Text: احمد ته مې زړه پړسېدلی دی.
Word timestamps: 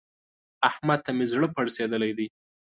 احمد 0.69 0.99
ته 1.05 1.11
مې 1.17 1.25
زړه 1.31 1.47
پړسېدلی 1.55 2.11
دی. 2.17 2.27